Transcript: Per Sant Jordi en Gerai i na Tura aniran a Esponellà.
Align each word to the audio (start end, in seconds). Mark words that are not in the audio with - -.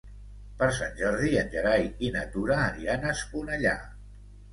Per 0.59 0.67
Sant 0.77 0.95
Jordi 1.01 1.29
en 1.41 1.51
Gerai 1.55 1.85
i 2.07 2.09
na 2.15 2.23
Tura 2.37 2.57
aniran 2.71 3.05
a 3.05 3.13
Esponellà. 3.19 3.75